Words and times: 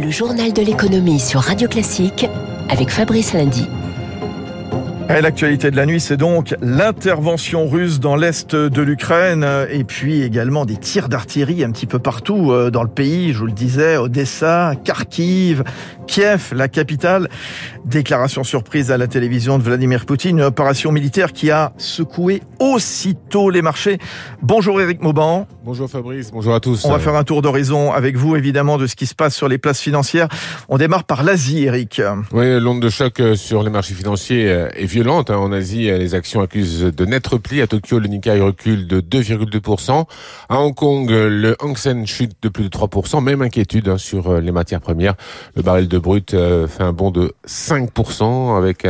Le 0.00 0.08
journal 0.10 0.54
de 0.54 0.62
l'économie 0.62 1.20
sur 1.20 1.40
Radio 1.40 1.68
Classique 1.68 2.26
avec 2.70 2.88
Fabrice 2.88 3.34
Lundy. 3.34 3.66
L'actualité 5.10 5.72
de 5.72 5.76
la 5.76 5.86
nuit, 5.86 6.00
c'est 6.00 6.16
donc 6.16 6.54
l'intervention 6.62 7.68
russe 7.68 8.00
dans 8.00 8.16
l'est 8.16 8.54
de 8.54 8.80
l'Ukraine 8.80 9.46
et 9.68 9.84
puis 9.84 10.22
également 10.22 10.64
des 10.64 10.76
tirs 10.76 11.08
d'artillerie 11.08 11.62
un 11.62 11.72
petit 11.72 11.86
peu 11.86 11.98
partout 11.98 12.52
euh, 12.52 12.70
dans 12.70 12.84
le 12.84 12.88
pays. 12.88 13.32
Je 13.32 13.40
vous 13.40 13.46
le 13.46 13.52
disais, 13.52 13.96
Odessa, 13.98 14.72
Kharkiv, 14.82 15.64
Kiev, 16.06 16.52
la 16.54 16.68
capitale. 16.68 17.28
Déclaration 17.84 18.44
surprise 18.44 18.90
à 18.92 18.98
la 18.98 19.08
télévision 19.08 19.58
de 19.58 19.62
Vladimir 19.62 20.06
Poutine, 20.06 20.38
une 20.38 20.44
opération 20.44 20.92
militaire 20.92 21.32
qui 21.32 21.50
a 21.50 21.72
secoué 21.76 22.42
aussitôt 22.60 23.50
les 23.50 23.62
marchés. 23.62 23.98
Bonjour 24.42 24.80
Eric 24.80 25.02
Mauban. 25.02 25.46
Bonjour 25.64 25.90
Fabrice, 25.90 26.30
bonjour 26.30 26.54
à 26.54 26.60
tous. 26.60 26.84
On 26.84 26.92
va 26.92 26.98
faire 26.98 27.16
un 27.16 27.24
tour 27.24 27.42
d'horizon 27.42 27.92
avec 27.92 28.16
vous 28.16 28.36
évidemment 28.36 28.78
de 28.78 28.86
ce 28.86 28.96
qui 28.96 29.06
se 29.06 29.14
passe 29.14 29.34
sur 29.34 29.48
les 29.48 29.58
places 29.58 29.80
financières. 29.80 30.28
On 30.68 30.78
démarre 30.78 31.04
par 31.04 31.24
l'Asie, 31.24 31.64
Eric. 31.64 32.00
Oui, 32.32 32.60
l'onde 32.60 32.80
de 32.80 32.88
choc 32.88 33.20
euh, 33.20 33.34
sur 33.34 33.62
les 33.62 33.70
marchés 33.70 33.94
financiers 33.94 34.48
euh, 34.48 34.68
est 34.76 34.86
violente. 34.86 34.99
Hein. 35.08 35.36
En 35.36 35.52
Asie, 35.52 35.90
euh, 35.90 35.98
les 35.98 36.14
actions 36.14 36.40
accusent 36.40 36.82
de 36.82 37.04
net 37.04 37.26
repli. 37.26 37.62
À 37.62 37.66
Tokyo, 37.66 37.98
le 37.98 38.08
Nikkei 38.08 38.40
recule 38.40 38.86
de 38.86 39.00
2,2%. 39.00 40.06
À 40.48 40.60
Hong 40.60 40.74
Kong, 40.74 41.08
le 41.08 41.56
Hang 41.60 41.76
Seng 41.76 42.06
chute 42.06 42.36
de 42.42 42.48
plus 42.48 42.64
de 42.64 42.68
3%. 42.68 43.22
Même 43.22 43.42
inquiétude 43.42 43.88
hein, 43.88 43.98
sur 43.98 44.40
les 44.40 44.52
matières 44.52 44.80
premières. 44.80 45.14
Le 45.56 45.62
baril 45.62 45.88
de 45.88 45.98
brut 45.98 46.30
fait 46.30 46.82
un 46.82 46.92
bond 46.92 47.10
de 47.10 47.32
5% 47.46 48.56
avec 48.56 48.86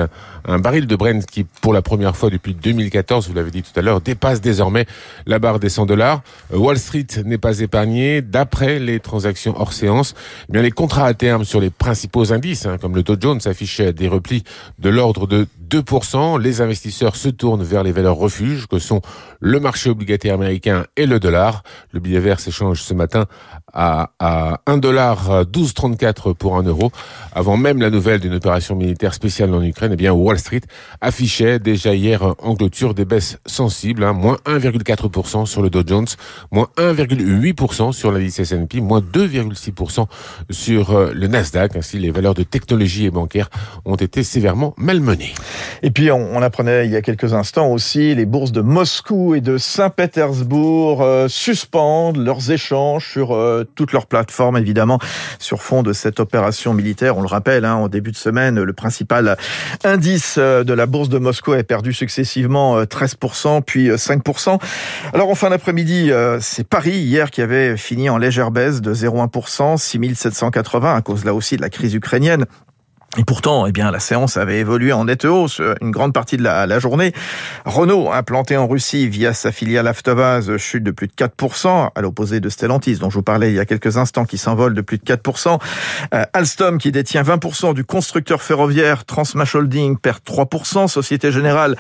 un 0.47 0.59
baril 0.59 0.87
de 0.87 0.97
Brent 0.97 1.25
qui, 1.27 1.45
pour 1.45 1.73
la 1.73 1.83
première 1.83 2.17
fois 2.17 2.31
depuis 2.31 2.55
2014, 2.55 3.29
vous 3.29 3.35
l'avez 3.35 3.51
dit 3.51 3.63
tout 3.63 3.79
à 3.79 3.83
l'heure, 3.83 4.01
dépasse 4.01 4.41
désormais 4.41 4.87
la 5.27 5.39
barre 5.39 5.61
des 5.61 5.69
100 5.69 5.87
dollars. 5.87 6.23
Wall 6.53 6.79
Street 6.79 7.07
n'est 7.25 7.39
pas 7.39 7.61
épargné. 7.61 8.23
D'après 8.23 8.79
les 8.79 9.01
transactions 9.01 9.55
hors 9.57 9.73
séance, 9.73 10.15
eh 10.49 10.53
bien 10.53 10.63
les 10.63 10.71
contrats 10.71 11.07
à 11.07 11.15
terme 11.15 11.45
sur 11.45 11.61
les 11.61 11.71
principaux 11.71 12.33
indices, 12.33 12.67
hein, 12.67 12.79
comme 12.81 12.95
le 12.95 13.03
Dow 13.03 13.17
Jones, 13.19 13.41
affichaient 13.45 13.93
des 13.93 14.09
replis 14.09 14.45
de 14.79 14.89
l'ordre 14.89 15.27
de 15.27 15.47
2%. 15.71 16.41
Les 16.41 16.61
investisseurs 16.61 17.17
se 17.17 17.29
tournent 17.29 17.63
vers 17.63 17.83
les 17.83 17.93
valeurs 17.93 18.17
refuges 18.17 18.67
que 18.67 18.79
sont 18.79 19.01
le 19.41 19.61
marché 19.61 19.89
obligataire 19.91 20.35
américain 20.35 20.85
et 20.97 21.07
le 21.07 21.21
dollar. 21.21 21.63
Le 21.93 22.01
billet 22.01 22.21
vert 22.21 22.41
s'échange 22.41 22.83
ce 22.83 22.93
matin 22.95 23.27
à, 23.73 24.11
à 24.19 24.61
1,1234 24.67 26.35
pour 26.35 26.57
un 26.57 26.63
euro. 26.63 26.91
Avant 27.33 27.57
même 27.57 27.81
la 27.81 27.91
nouvelle 27.91 28.21
d'une 28.21 28.35
opération 28.35 28.75
militaire 28.75 29.15
spéciale 29.15 29.55
en 29.55 29.63
Ukraine, 29.63 29.93
eh 29.95 29.97
bien 29.97 30.13
Wall 30.13 30.39
Street 30.39 30.63
affichait 31.01 31.59
déjà 31.59 31.95
hier 31.95 32.23
en 32.39 32.55
clôture 32.55 32.95
des 32.95 33.05
baisses 33.05 33.39
sensibles, 33.47 34.05
hein, 34.05 34.13
moins 34.13 34.39
1,4% 34.47 35.47
sur 35.47 35.63
le 35.63 35.71
Dow 35.71 35.83
Jones, 35.87 36.07
moins 36.51 36.69
1,8% 36.77 37.93
sur 37.93 38.13
l'indice 38.13 38.41
S&P, 38.41 38.81
moins 38.81 39.01
2,6% 39.01 40.07
sur 40.51 40.91
euh, 40.91 41.13
le 41.15 41.27
Nasdaq. 41.27 41.77
Ainsi, 41.77 41.99
les 41.99 42.11
valeurs 42.11 42.35
de 42.35 42.43
technologie 42.43 43.07
et 43.07 43.11
bancaires 43.11 43.51
ont 43.85 43.97
été 43.97 44.23
sévèrement 44.23 44.75
malmenées. 44.77 45.33
Et 45.83 45.91
puis, 45.91 46.11
on, 46.11 46.43
apprenait 46.43 46.87
il 46.87 46.93
y 46.93 46.97
a 46.97 47.03
quelques 47.03 47.35
instants 47.35 47.69
aussi, 47.69 48.15
les 48.15 48.27
bourses 48.27 48.53
de 48.53 48.61
Moscou 48.61 49.35
et 49.35 49.41
de 49.41 49.59
Saint-Pétersbourg 49.59 51.03
euh, 51.03 51.29
suspendent 51.29 52.17
leurs 52.17 52.51
échanges 52.51 53.11
sur 53.11 53.35
euh, 53.35 53.65
toutes 53.75 53.93
leurs 53.93 54.07
plateformes, 54.07 54.57
évidemment, 54.57 54.99
sur 55.39 55.63
fond 55.63 55.83
de 55.83 55.93
cette 55.93 56.21
opération 56.21 56.75
militaire. 56.75 57.17
On 57.19 57.23
le 57.23 57.29
rappelle, 57.29 57.65
hein, 57.65 57.75
en 57.75 57.89
début 57.89 58.11
de 58.11 58.17
semaine, 58.17 58.61
le 58.63 58.73
principal 58.73 59.37
indice 59.85 60.37
euh, 60.39 60.65
de 60.65 60.73
la 60.73 60.87
bourse 60.87 61.09
de 61.09 61.19
Moscou 61.19 61.53
a 61.53 61.63
perdu 61.63 61.93
successivement 61.93 62.83
13%, 62.83 63.63
puis 63.63 63.91
5%. 63.91 64.59
Alors, 65.13 65.29
en 65.29 65.35
fin 65.35 65.51
d'après-midi, 65.51 66.11
c'est 66.41 66.67
Paris, 66.67 66.99
hier, 66.99 67.31
qui 67.31 67.43
avait 67.43 67.77
fini 67.77 68.09
en 68.09 68.19
légère 68.19 68.51
baisse 68.51 68.81
de 68.81 68.95
0,1%, 68.95 69.77
6780, 69.77 70.95
à 70.95 71.03
cause 71.03 71.25
là 71.25 71.35
aussi 71.35 71.57
de 71.57 71.63
la 71.63 71.71
crise 71.71 71.95
ukrainienne. 71.95 72.47
Et 73.19 73.25
pourtant, 73.25 73.67
eh 73.67 73.73
bien, 73.73 73.91
la 73.91 73.99
séance 73.99 74.37
avait 74.37 74.61
évolué 74.61 74.93
en 74.93 75.07
nette 75.07 75.25
hausse 75.25 75.59
euh, 75.59 75.75
une 75.81 75.91
grande 75.91 76.13
partie 76.13 76.37
de 76.37 76.45
la, 76.45 76.69
la 76.69 76.79
journée. 76.79 77.13
Renault, 77.65 78.13
implanté 78.13 78.57
en 78.57 78.69
Russie 78.69 79.09
via 79.09 79.33
sa 79.33 79.51
filiale 79.51 79.89
Avtovaz, 79.89 80.57
chute 80.59 80.85
de 80.85 80.93
plus 80.93 81.09
de 81.09 81.13
4%, 81.15 81.91
à 81.93 82.01
l'opposé 82.03 82.39
de 82.39 82.49
Stellantis, 82.49 82.99
dont 82.99 83.11
je 83.11 83.17
vous 83.17 83.25
parlais 83.25 83.51
il 83.51 83.57
y 83.57 83.59
a 83.59 83.65
quelques 83.65 83.97
instants, 83.97 84.25
qui 84.25 84.39
s'envole 84.39 84.75
de 84.75 84.81
plus 84.81 84.99
de 84.99 85.03
4%. 85.03 85.59
Euh, 86.15 86.25
Alstom, 86.33 86.79
qui 86.79 86.93
détient 86.93 87.25
20% 87.25 87.75
du 87.75 87.85
constructeur 87.85 88.43
ferroviaire 88.43 89.05
Transmash 89.05 89.57
Holding, 89.57 89.99
perd 89.99 90.21
3%. 90.25 90.87
Société 90.87 91.33
Générale, 91.33 91.77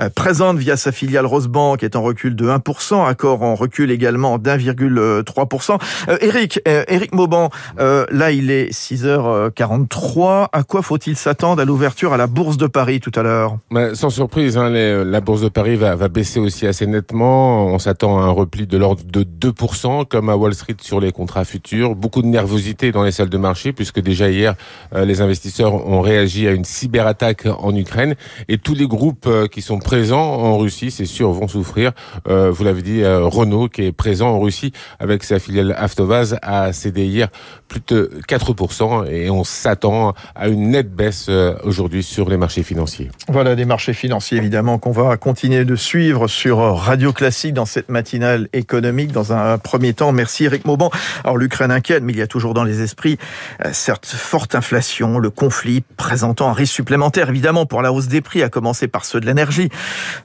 euh, 0.00 0.10
présente 0.10 0.58
via 0.58 0.76
sa 0.76 0.92
filiale 0.92 1.24
Rosebank, 1.24 1.82
est 1.82 1.96
en 1.96 2.02
recul 2.02 2.36
de 2.36 2.46
1%. 2.46 3.06
Accord 3.06 3.42
en 3.42 3.54
recul 3.54 3.90
également 3.90 4.36
d'1,3%. 4.36 5.78
Eric, 6.20 6.60
Eric 6.66 7.14
Mauban, 7.14 7.48
là, 7.78 8.30
il 8.32 8.50
est 8.50 8.70
6h43. 8.70 10.48
À 10.52 10.62
faut-il 10.82 11.16
s'attendre 11.16 11.62
à 11.62 11.64
l'ouverture 11.64 12.12
à 12.12 12.16
la 12.16 12.26
Bourse 12.26 12.56
de 12.56 12.66
Paris 12.66 13.00
tout 13.00 13.12
à 13.14 13.22
l'heure 13.22 13.58
Sans 13.94 14.10
surprise, 14.10 14.56
hein, 14.56 14.70
la 14.70 15.20
Bourse 15.20 15.40
de 15.40 15.48
Paris 15.48 15.76
va, 15.76 15.94
va, 15.94 16.08
baisser 16.08 16.40
aussi 16.40 16.66
assez 16.66 16.86
nettement. 16.86 17.66
On 17.66 17.78
s'attend 17.78 18.18
à 18.18 18.22
un 18.22 18.30
repli 18.30 18.66
de 18.66 18.76
l'ordre 18.76 19.02
de 19.04 19.22
2%, 19.22 20.06
comme 20.06 20.28
à 20.28 20.36
Wall 20.36 20.54
Street 20.54 20.76
sur 20.80 21.00
les 21.00 21.12
contrats 21.12 21.44
futurs. 21.44 21.94
Beaucoup 21.94 22.22
de 22.22 22.26
nervosité 22.26 22.92
dans 22.92 23.02
les 23.02 23.12
salles 23.12 23.28
de 23.28 23.38
marché, 23.38 23.72
puisque 23.72 24.00
déjà 24.00 24.30
hier, 24.30 24.54
euh, 24.94 25.04
les 25.04 25.20
investisseurs 25.20 25.74
ont 25.74 26.00
réagi 26.00 26.48
à 26.48 26.52
une 26.52 26.64
cyberattaque 26.64 27.46
en 27.46 27.74
Ukraine. 27.74 28.14
Et 28.48 28.58
tous 28.58 28.74
les 28.74 28.86
groupes 28.86 29.26
euh, 29.26 29.46
qui 29.46 29.62
sont 29.62 29.78
présents 29.78 30.20
en 30.20 30.58
Russie, 30.58 30.90
c'est 30.90 31.06
sûr, 31.06 31.30
vont 31.32 31.48
souffrir. 31.48 31.92
Euh, 32.28 32.50
vous 32.50 32.64
l'avez 32.64 32.82
dit, 32.82 33.04
Renault, 33.04 33.68
qui 33.68 33.82
est 33.82 33.92
présent 33.92 34.28
en 34.28 34.40
Russie 34.40 34.72
avec 34.98 35.24
sa 35.24 35.38
filiale 35.38 35.74
Avtovaz, 35.76 36.36
a 36.42 36.72
cédé 36.72 37.04
hier 37.06 37.28
plus 37.68 37.80
de 37.86 38.10
4%. 38.28 39.06
Et 39.10 39.30
on 39.30 39.44
s'attend 39.44 40.14
à 40.34 40.48
une 40.48 40.63
nette 40.70 40.90
baisse 40.90 41.26
euh, 41.28 41.54
aujourd'hui 41.64 42.02
sur 42.02 42.28
les 42.28 42.36
marchés 42.36 42.62
financiers. 42.62 43.10
Voilà 43.28 43.54
des 43.54 43.64
marchés 43.64 43.94
financiers 43.94 44.38
évidemment 44.38 44.78
qu'on 44.78 44.90
va 44.90 45.16
continuer 45.16 45.64
de 45.64 45.76
suivre 45.76 46.28
sur 46.28 46.58
Radio 46.58 47.12
Classique 47.12 47.54
dans 47.54 47.66
cette 47.66 47.88
matinale 47.88 48.48
économique. 48.52 49.12
Dans 49.12 49.32
un 49.32 49.58
premier 49.58 49.94
temps, 49.94 50.12
merci 50.12 50.44
Eric 50.44 50.64
Mauban. 50.64 50.90
Alors 51.22 51.36
l'Ukraine 51.36 51.70
inquiète, 51.70 52.02
mais 52.02 52.12
il 52.12 52.18
y 52.18 52.22
a 52.22 52.26
toujours 52.26 52.54
dans 52.54 52.64
les 52.64 52.82
esprits 52.82 53.18
euh, 53.64 53.70
certes 53.72 54.06
forte 54.06 54.54
inflation, 54.54 55.18
le 55.18 55.30
conflit 55.30 55.82
présentant 55.96 56.48
un 56.48 56.52
risque 56.52 56.74
supplémentaire 56.74 57.28
évidemment 57.28 57.66
pour 57.66 57.82
la 57.82 57.92
hausse 57.92 58.08
des 58.08 58.20
prix, 58.20 58.42
à 58.42 58.48
commencer 58.48 58.88
par 58.88 59.04
ceux 59.04 59.20
de 59.20 59.26
l'énergie, 59.26 59.68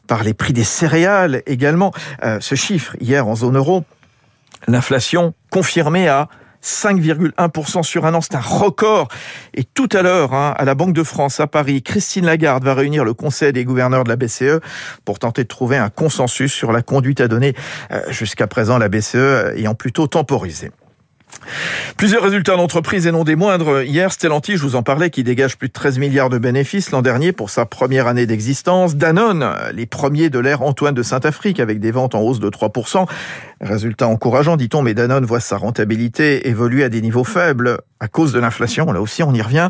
par 0.08 0.24
les 0.24 0.34
prix 0.34 0.54
des 0.54 0.64
céréales 0.64 1.44
également. 1.46 1.94
Euh, 2.24 2.40
ce 2.40 2.56
chiffre 2.56 2.96
hier 3.00 3.28
en 3.28 3.36
zone 3.36 3.58
euro, 3.58 3.84
l'inflation 4.68 5.34
confirmée 5.50 6.08
à 6.08 6.30
5,1% 6.64 7.84
sur 7.84 8.06
un 8.06 8.14
an, 8.14 8.22
c'est 8.22 8.36
un 8.36 8.40
record. 8.40 9.08
Et 9.54 9.64
tout 9.64 9.90
à 9.94 10.02
l'heure, 10.02 10.34
hein, 10.34 10.54
à 10.58 10.66
la 10.66 10.76
Banque 10.76 10.94
de 10.94 11.04
France 11.04 11.40
à 11.40 11.48
Paris, 11.48 11.82
Christine 11.82 12.26
Lagarde 12.26 12.64
va 12.64 12.74
réunir 12.74 13.06
le 13.06 13.14
Conseil 13.14 13.54
des 13.54 13.66
gouverneurs 13.66 14.04
de 14.04 14.10
la 14.10 14.16
BCE 14.16 14.60
pour 15.06 15.20
tenter 15.20 15.44
de 15.44 15.48
trouver 15.48 15.78
un 15.78 15.90
consensus 15.90 16.54
sur 16.54 16.72
la 16.72 16.82
conduite 16.82 17.22
à 17.22 17.28
donner. 17.28 17.56
Euh, 17.92 18.02
jusqu'à 18.10 18.48
présent, 18.48 18.78
la 18.78 18.90
BCE 18.90 19.56
ayant 19.56 19.76
plutôt 19.76 20.08
temporisé. 20.08 20.72
Plusieurs 21.98 22.24
résultats 22.24 22.56
d'entreprise 22.56 23.08
et 23.08 23.12
non 23.12 23.24
des 23.24 23.36
moindres. 23.36 23.82
Hier, 23.84 24.12
Stellantis, 24.12 24.58
je 24.58 24.62
vous 24.62 24.76
en 24.76 24.84
parlais, 24.84 25.10
qui 25.10 25.24
dégage 25.24 25.58
plus 25.58 25.68
de 25.68 25.74
13 25.74 26.00
milliards 26.00 26.30
de 26.30 26.38
bénéfices 26.38 26.92
l'an 26.92 27.02
dernier 27.02 27.32
pour 27.32 27.50
sa 27.50 27.66
première 27.66 28.08
année 28.08 28.26
d'existence. 28.26 28.96
Danone, 28.96 29.46
les 29.74 29.86
premiers 29.86 30.30
de 30.30 30.40
l'ère 30.40 30.62
Antoine 30.62 30.96
de 30.96 31.04
Saint-Afrique 31.04 31.60
avec 31.60 31.80
des 31.80 31.92
ventes 31.92 32.16
en 32.16 32.22
hausse 32.22 32.40
de 32.40 32.50
3%. 32.50 33.06
Résultat 33.62 34.08
encourageant, 34.08 34.56
dit-on, 34.56 34.82
mais 34.82 34.94
Danone 34.94 35.26
voit 35.26 35.42
sa 35.42 35.58
rentabilité 35.58 36.48
évoluer 36.48 36.84
à 36.86 36.90
des 36.90 37.02
niveaux 37.02 37.26
faibles 37.26 37.80
à 38.00 38.08
cause 38.08 38.32
de 38.32 38.40
l'inflation. 38.40 38.92
Là 38.92 39.02
aussi, 39.02 39.24
on 39.24 39.34
y 39.34 39.42
revient. 39.42 39.70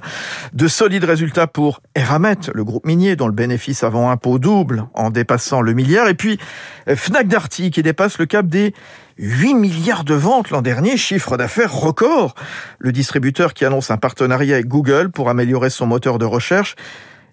De 0.54 0.68
solides 0.68 1.06
résultats 1.06 1.48
pour 1.48 1.82
Eramet, 1.96 2.38
le 2.54 2.64
groupe 2.64 2.86
minier 2.86 3.16
dont 3.16 3.28
le 3.28 3.34
bénéfice 3.34 3.84
avant 3.84 4.12
impôt 4.12 4.38
double 4.38 4.86
en 4.94 5.10
dépassant 5.10 5.62
le 5.62 5.74
milliard. 5.74 6.08
Et 6.08 6.14
puis, 6.14 6.38
Fnac 6.88 7.28
Darty 7.28 7.72
qui 7.72 7.82
dépasse 7.82 8.20
le 8.20 8.28
cap 8.28 8.46
des 8.46 8.74
8 9.20 9.54
milliards 9.54 10.06
de 10.06 10.14
ventes 10.14 10.50
l'an 10.50 10.62
dernier, 10.62 10.96
chiffre 10.96 11.36
d'affaires 11.36 11.74
record. 11.74 12.36
Le 12.80 12.94
distributeur 12.94 13.54
qui 13.54 13.66
annonce 13.66 13.92
un 13.92 13.98
partenariat 13.98 14.56
avec 14.56 14.68
Google 14.68 15.12
pour 15.12 15.30
améliorer 15.30 15.70
son 15.70 15.86
moteur 15.86 16.20
de 16.20 16.26
recherche. 16.26 16.76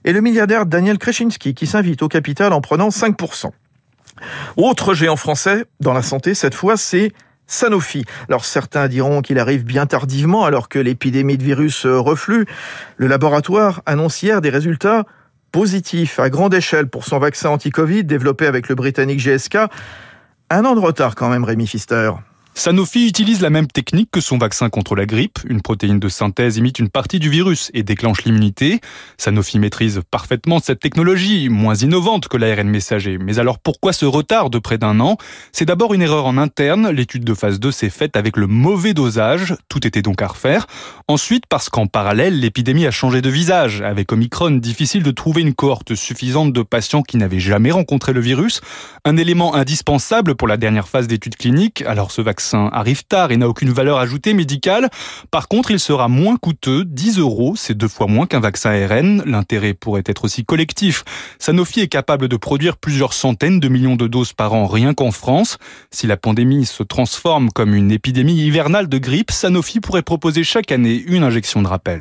Et 0.05 0.13
le 0.13 0.21
milliardaire 0.21 0.67
Daniel 0.67 0.99
Kreschinski 0.99 1.55
qui 1.55 1.67
s'invite 1.67 2.03
au 2.03 2.09
capital 2.09 2.53
en 2.53 2.61
prenant 2.61 2.89
5%. 2.89 3.51
Autre 4.57 4.95
géant 4.95 5.15
français 5.15 5.65
dans 5.79 5.93
la 5.93 6.03
santé, 6.03 6.35
cette 6.35 6.55
fois, 6.55 6.77
c'est 6.77 7.13
Sanofi. 7.47 8.05
Alors 8.29 8.45
certains 8.45 8.89
diront 8.89 9.23
qu'il 9.23 9.39
arrive 9.39 9.65
bien 9.65 9.87
tardivement 9.87 10.45
alors 10.45 10.69
que 10.69 10.81
l'épidémie 10.81 11.39
de 11.39 11.45
virus 11.45 11.87
reflue. 11.87 12.47
Le 12.97 13.07
laboratoire 13.07 13.83
annonce 13.87 14.21
hier 14.25 14.41
des 14.41 14.51
résultats 14.51 15.05
positifs 15.53 16.19
à 16.19 16.31
grande 16.31 16.53
échelle 16.53 16.89
pour 16.89 17.05
son 17.05 17.21
vaccin 17.21 17.51
anti-Covid 17.51 18.03
développé 18.03 18.47
avec 18.47 18.69
le 18.69 18.75
britannique 18.75 19.21
GSK. 19.21 19.59
Un 20.49 20.65
an 20.65 20.77
de 20.77 20.81
retard 20.81 21.17
quand 21.17 21.29
même, 21.29 21.43
Rémi 21.43 21.65
Pfister. 21.67 22.13
Sanofi 22.59 23.07
utilise 23.07 23.43
la 23.43 23.51
même 23.51 23.67
technique 23.67 24.09
que 24.11 24.23
son 24.23 24.39
vaccin 24.39 24.71
contre 24.71 24.97
la 24.97 25.05
grippe. 25.05 25.41
Une 25.47 25.61
protéine 25.61 26.01
de 26.01 26.09
synthèse 26.09 26.57
imite 26.57 26.79
une 26.79 26.89
partie 26.89 27.19
du 27.19 27.29
virus 27.29 27.71
et 27.75 27.83
déclenche 27.83 28.25
l'immunité. 28.25 28.81
Sanofi 29.19 29.59
maîtrise 29.59 30.01
parfaitement 30.11 30.59
cette 30.59 30.81
technologie, 30.81 31.51
moins 31.51 31.75
innovante 31.75 32.29
que 32.29 32.39
l'ARN 32.39 32.67
messager. 32.67 33.19
Mais 33.19 33.39
alors 33.39 33.59
pourquoi 33.59 33.93
ce 33.93 34.07
retard 34.07 34.49
de 34.49 34.59
près 34.59 34.79
d'un 34.79 35.01
an? 35.01 35.19
C'est 35.53 35.67
d'abord 35.67 35.93
une 35.93 36.01
erreur 36.01 36.25
en 36.25 36.39
interne. 36.39 36.89
L'étude 36.89 37.25
de 37.25 37.35
phase 37.35 37.61
2 37.61 37.71
s'est 37.71 37.91
faite 37.91 38.17
avec 38.17 38.39
le 38.39 38.47
mauvais 38.47 38.95
dosage. 38.95 39.55
Tout 39.69 39.87
était 39.87 40.01
donc 40.01 40.23
à 40.23 40.29
refaire. 40.29 40.67
Ensuite, 41.09 41.45
parce 41.51 41.69
qu'en 41.69 41.87
parallèle, 41.87 42.41
l'épidémie 42.41 42.87
a 42.87 42.91
changé 42.91 43.21
de 43.21 43.29
visage. 43.29 43.83
Avec 43.83 44.11
Omicron, 44.13 44.53
difficile 44.53 45.03
de 45.03 45.11
trouver 45.11 45.43
une 45.43 45.55
cohorte 45.55 45.95
suffisante 45.95 46.55
de 46.55 46.63
patients 46.63 47.03
qui 47.03 47.19
n'avaient 47.19 47.39
jamais 47.39 47.71
rencontré 47.71 48.15
le 48.15 48.21
virus. 48.21 48.63
Un 49.05 49.19
élément 49.19 49.55
indispensable 49.55 50.37
pour 50.37 50.49
la 50.49 50.57
dernière 50.57 50.89
phase 50.89 51.07
d'études 51.07 51.37
cliniques. 51.37 51.83
Alors 51.83 52.11
ce 52.11 52.23
vaccin 52.23 52.46
arrive 52.55 53.05
tard 53.05 53.33
et 53.33 53.37
n'a 53.37 53.49
aucune 53.49 53.71
valeur 53.71 53.99
ajoutée 53.99 54.35
médicale. 54.35 54.89
Par 55.31 55.49
contre, 55.49 55.71
il 55.71 55.81
sera 55.81 56.09
moins 56.09 56.37
coûteux, 56.37 56.85
10 56.85 57.19
euros, 57.19 57.55
c'est 57.57 57.77
deux 57.77 57.89
fois 57.89 58.07
moins 58.07 58.27
qu'un 58.27 58.41
vaccin 58.41 58.71
ARN. 58.71 59.23
L'intérêt 59.27 59.75
pourrait 59.75 60.05
être 60.07 60.25
aussi 60.25 60.45
collectif. 60.45 61.05
Sanofi 61.39 61.81
est 61.81 61.89
capable 61.89 62.29
de 62.29 62.37
produire 62.37 62.77
plusieurs 62.77 63.13
centaines 63.13 63.61
de 63.61 63.69
millions 63.69 63.97
de 63.97 64.07
doses 64.07 64.33
par 64.33 64.53
an 64.53 64.67
rien 64.67 64.95
qu'en 64.95 65.11
France. 65.11 65.59
Si 65.91 66.07
la 66.07 66.17
pandémie 66.17 66.67
se 66.67 66.83
transforme 66.83 67.51
comme 67.51 67.75
une 67.75 67.91
épidémie 67.91 68.37
hivernale 68.37 68.89
de 68.89 68.99
grippe, 68.99 69.31
Sanofi 69.31 69.81
pourrait 69.81 70.03
proposer 70.03 70.45
chaque 70.45 70.73
année 70.73 71.03
une 71.07 71.23
injection 71.23 71.63
de 71.63 71.69
rappel. 71.69 72.01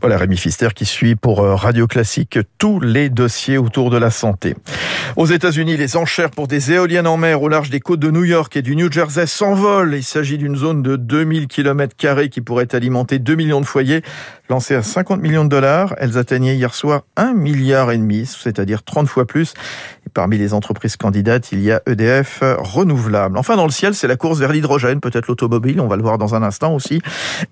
Voilà 0.00 0.18
Rémi 0.18 0.36
Fister 0.36 0.68
qui 0.74 0.84
suit 0.84 1.14
pour 1.14 1.40
euh, 1.40 1.54
Radio 1.54 1.86
Classique 1.86 2.38
tous 2.58 2.80
les 2.80 3.08
dossiers 3.08 3.58
autour 3.58 3.90
de 3.90 3.96
la 3.96 4.10
santé. 4.10 4.54
Aux 5.16 5.26
États-Unis, 5.26 5.76
les 5.76 5.96
enchères 5.96 6.30
pour 6.30 6.48
des 6.48 6.72
éoliennes 6.72 7.06
en 7.06 7.16
mer 7.16 7.42
au 7.42 7.48
large 7.48 7.70
des 7.70 7.80
côtes 7.80 8.00
de 8.00 8.10
New 8.10 8.24
York 8.24 8.56
et 8.56 8.62
du 8.62 8.76
New 8.76 8.90
Jersey 8.90 9.26
s'envolent. 9.26 9.63
Il 9.64 10.04
s'agit 10.04 10.36
d'une 10.36 10.56
zone 10.56 10.82
de 10.82 10.96
2000 10.96 11.48
km 11.48 11.96
qui 12.28 12.42
pourrait 12.42 12.74
alimenter 12.74 13.18
2 13.18 13.34
millions 13.34 13.62
de 13.62 13.64
foyers. 13.64 14.02
Lancées 14.50 14.74
à 14.74 14.82
50 14.82 15.22
millions 15.22 15.44
de 15.44 15.48
dollars, 15.48 15.94
elles 15.96 16.18
atteignaient 16.18 16.54
hier 16.54 16.74
soir 16.74 17.04
1 17.16 17.32
milliard 17.32 17.90
et 17.90 17.96
demi, 17.96 18.26
c'est-à-dire 18.26 18.82
30 18.82 19.08
fois 19.08 19.26
plus. 19.26 19.54
Et 20.06 20.10
parmi 20.12 20.36
les 20.36 20.52
entreprises 20.52 20.98
candidates, 20.98 21.50
il 21.50 21.62
y 21.62 21.72
a 21.72 21.80
EDF 21.86 22.42
renouvelable. 22.58 23.38
Enfin, 23.38 23.56
dans 23.56 23.64
le 23.64 23.70
ciel, 23.70 23.94
c'est 23.94 24.06
la 24.06 24.16
course 24.16 24.38
vers 24.38 24.52
l'hydrogène, 24.52 25.00
peut-être 25.00 25.28
l'automobile, 25.28 25.80
on 25.80 25.88
va 25.88 25.96
le 25.96 26.02
voir 26.02 26.18
dans 26.18 26.34
un 26.34 26.42
instant 26.42 26.74
aussi. 26.74 27.00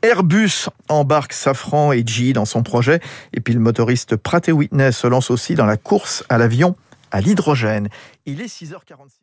Airbus 0.03 0.69
embarque 0.91 1.32
Safran 1.32 1.93
et 1.93 2.05
GE 2.06 2.35
dans 2.35 2.44
son 2.44 2.62
projet. 2.62 3.00
Et 3.32 3.41
puis 3.41 3.55
le 3.55 3.61
motoriste 3.61 4.17
Pratt 4.17 4.47
Whitney 4.49 4.93
se 4.93 5.06
lance 5.06 5.31
aussi 5.31 5.55
dans 5.55 5.67
la 5.67 5.79
course 5.79 6.25
à 6.29 6.37
l'avion 6.37 6.76
à 7.11 7.23
l'hydrogène. 7.23 7.88
Il 8.26 8.43
est 8.43 8.53
6h46. 8.53 9.23